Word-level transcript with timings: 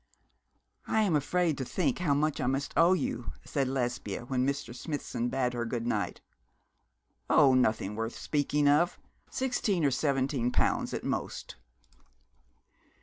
'I 0.87 1.01
am 1.03 1.15
afraid 1.15 1.59
to 1.59 1.63
think 1.63 1.99
of 1.99 2.07
how 2.07 2.13
much 2.15 2.41
I 2.41 2.47
must 2.47 2.73
owe 2.75 2.93
you,' 2.93 3.33
said 3.45 3.67
Lesbia, 3.67 4.25
when 4.25 4.47
Mr. 4.47 4.73
Smithson 4.75 5.29
bade 5.29 5.53
her 5.53 5.63
good 5.63 5.85
night. 5.85 6.21
'Oh, 7.29 7.53
nothing 7.53 7.95
worth 7.95 8.17
speaking 8.17 8.67
of 8.67 8.97
sixteen 9.29 9.85
or 9.85 9.91
seventeen 9.91 10.49
pounds, 10.51 10.91
at 10.95 11.03
most.' 11.03 11.55